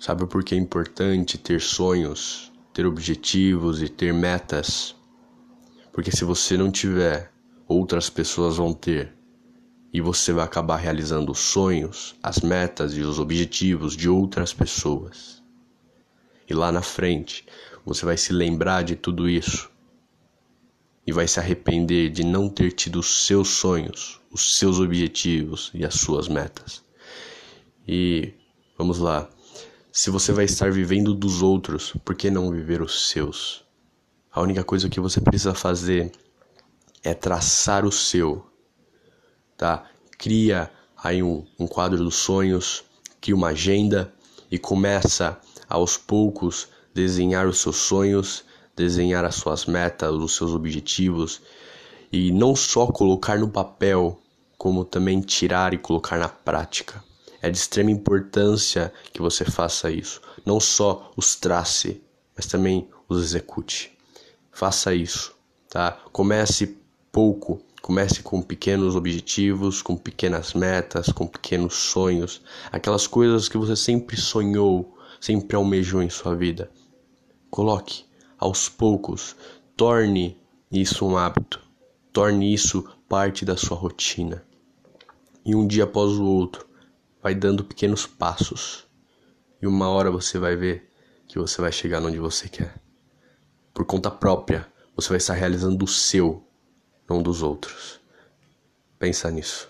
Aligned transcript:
Sabe 0.00 0.26
por 0.26 0.42
que 0.42 0.54
é 0.54 0.58
importante 0.58 1.36
ter 1.36 1.60
sonhos, 1.60 2.50
ter 2.72 2.86
objetivos 2.86 3.82
e 3.82 3.88
ter 3.90 4.14
metas? 4.14 4.96
Porque 5.92 6.10
se 6.10 6.24
você 6.24 6.56
não 6.56 6.70
tiver, 6.70 7.30
outras 7.68 8.08
pessoas 8.08 8.56
vão 8.56 8.72
ter. 8.72 9.12
E 9.92 10.00
você 10.00 10.32
vai 10.32 10.42
acabar 10.42 10.78
realizando 10.78 11.30
os 11.30 11.38
sonhos, 11.38 12.16
as 12.22 12.40
metas 12.40 12.96
e 12.96 13.02
os 13.02 13.18
objetivos 13.18 13.94
de 13.94 14.08
outras 14.08 14.54
pessoas. 14.54 15.42
E 16.48 16.54
lá 16.54 16.72
na 16.72 16.80
frente, 16.80 17.44
você 17.84 18.06
vai 18.06 18.16
se 18.16 18.32
lembrar 18.32 18.82
de 18.82 18.96
tudo 18.96 19.28
isso 19.28 19.70
e 21.06 21.12
vai 21.12 21.28
se 21.28 21.38
arrepender 21.38 22.08
de 22.08 22.24
não 22.24 22.48
ter 22.48 22.72
tido 22.72 23.00
os 23.00 23.26
seus 23.26 23.48
sonhos, 23.50 24.18
os 24.32 24.56
seus 24.56 24.80
objetivos 24.80 25.70
e 25.74 25.84
as 25.84 25.96
suas 25.96 26.26
metas. 26.26 26.82
E 27.86 28.32
vamos 28.78 28.98
lá. 28.98 29.28
Se 29.92 30.08
você 30.08 30.32
vai 30.32 30.44
estar 30.44 30.70
vivendo 30.70 31.12
dos 31.12 31.42
outros, 31.42 31.92
por 32.04 32.14
que 32.14 32.30
não 32.30 32.52
viver 32.52 32.80
os 32.80 33.08
seus? 33.08 33.64
A 34.30 34.40
única 34.40 34.62
coisa 34.62 34.88
que 34.88 35.00
você 35.00 35.20
precisa 35.20 35.52
fazer 35.52 36.12
é 37.02 37.12
traçar 37.12 37.84
o 37.84 37.90
seu, 37.90 38.46
tá? 39.56 39.84
Cria 40.16 40.70
aí 40.96 41.24
um, 41.24 41.44
um 41.58 41.66
quadro 41.66 42.04
dos 42.04 42.14
sonhos, 42.14 42.84
cria 43.20 43.34
uma 43.34 43.48
agenda 43.48 44.14
e 44.48 44.58
começa 44.60 45.40
aos 45.68 45.96
poucos 45.96 46.68
desenhar 46.94 47.48
os 47.48 47.58
seus 47.58 47.76
sonhos, 47.76 48.44
desenhar 48.76 49.24
as 49.24 49.34
suas 49.34 49.66
metas, 49.66 50.14
os 50.14 50.36
seus 50.36 50.52
objetivos 50.52 51.42
e 52.12 52.30
não 52.30 52.54
só 52.54 52.86
colocar 52.86 53.40
no 53.40 53.48
papel, 53.48 54.20
como 54.56 54.84
também 54.84 55.20
tirar 55.20 55.74
e 55.74 55.78
colocar 55.78 56.16
na 56.16 56.28
prática. 56.28 57.02
É 57.42 57.50
de 57.50 57.56
extrema 57.56 57.90
importância 57.90 58.92
que 59.12 59.22
você 59.22 59.44
faça 59.44 59.90
isso. 59.90 60.20
Não 60.44 60.60
só 60.60 61.10
os 61.16 61.34
trace, 61.36 62.02
mas 62.36 62.46
também 62.46 62.88
os 63.08 63.22
execute. 63.22 63.96
Faça 64.52 64.94
isso, 64.94 65.34
tá? 65.68 65.92
Comece 66.12 66.78
pouco, 67.10 67.60
comece 67.80 68.22
com 68.22 68.42
pequenos 68.42 68.94
objetivos, 68.94 69.80
com 69.82 69.96
pequenas 69.96 70.54
metas, 70.54 71.06
com 71.08 71.26
pequenos 71.26 71.74
sonhos, 71.74 72.42
aquelas 72.70 73.06
coisas 73.06 73.48
que 73.48 73.56
você 73.56 73.74
sempre 73.74 74.16
sonhou, 74.16 74.96
sempre 75.20 75.56
almejou 75.56 76.02
em 76.02 76.10
sua 76.10 76.34
vida. 76.34 76.70
Coloque 77.50 78.04
aos 78.38 78.68
poucos, 78.68 79.34
torne 79.76 80.38
isso 80.70 81.06
um 81.06 81.16
hábito, 81.16 81.60
torne 82.12 82.52
isso 82.52 82.88
parte 83.08 83.44
da 83.44 83.56
sua 83.56 83.76
rotina. 83.76 84.44
E 85.44 85.54
um 85.54 85.66
dia 85.66 85.84
após 85.84 86.12
o 86.12 86.24
outro, 86.24 86.69
vai 87.22 87.34
dando 87.34 87.64
pequenos 87.64 88.06
passos. 88.06 88.86
E 89.60 89.66
uma 89.66 89.88
hora 89.88 90.10
você 90.10 90.38
vai 90.38 90.56
ver 90.56 90.90
que 91.28 91.38
você 91.38 91.60
vai 91.60 91.70
chegar 91.70 92.02
onde 92.02 92.18
você 92.18 92.48
quer. 92.48 92.74
Por 93.72 93.84
conta 93.84 94.10
própria, 94.10 94.66
você 94.96 95.08
vai 95.10 95.18
estar 95.18 95.34
realizando 95.34 95.84
o 95.84 95.88
seu, 95.88 96.46
não 97.08 97.22
dos 97.22 97.42
outros. 97.42 98.00
Pensa 98.98 99.30
nisso. 99.30 99.69